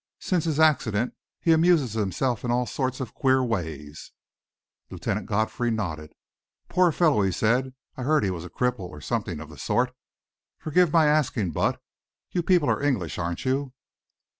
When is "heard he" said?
8.01-8.31